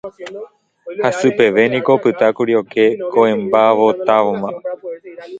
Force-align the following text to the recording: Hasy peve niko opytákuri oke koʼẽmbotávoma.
Hasy 1.03 1.27
peve 1.37 1.61
niko 1.71 1.91
opytákuri 1.97 2.53
oke 2.61 2.85
koʼẽmbotávoma. 3.11 4.49